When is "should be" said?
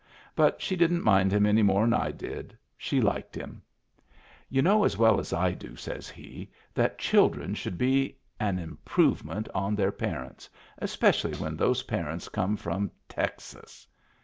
7.53-8.17